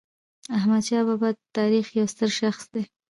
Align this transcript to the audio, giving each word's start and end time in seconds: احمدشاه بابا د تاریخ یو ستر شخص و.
احمدشاه 0.57 1.03
بابا 1.07 1.29
د 1.35 1.39
تاریخ 1.57 1.85
یو 1.97 2.05
ستر 2.13 2.29
شخص 2.39 2.61
و. 2.79 2.83